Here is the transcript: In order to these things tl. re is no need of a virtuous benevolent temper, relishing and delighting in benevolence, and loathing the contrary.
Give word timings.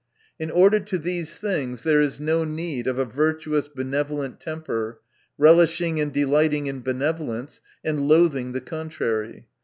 In 0.39 0.49
order 0.49 0.79
to 0.79 0.97
these 0.97 1.37
things 1.37 1.83
tl. 1.83 1.93
re 1.99 2.03
is 2.03 2.19
no 2.19 2.43
need 2.43 2.87
of 2.87 2.97
a 2.97 3.05
virtuous 3.05 3.67
benevolent 3.67 4.39
temper, 4.39 4.99
relishing 5.37 5.99
and 5.99 6.11
delighting 6.11 6.65
in 6.65 6.81
benevolence, 6.81 7.61
and 7.83 8.07
loathing 8.07 8.51
the 8.53 8.61
contrary. 8.61 9.45